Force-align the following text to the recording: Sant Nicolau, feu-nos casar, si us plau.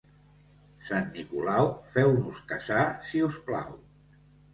Sant 0.85 1.03
Nicolau, 1.17 1.69
feu-nos 1.97 2.39
casar, 2.53 2.87
si 3.11 3.21
us 3.27 3.37
plau. 3.51 3.77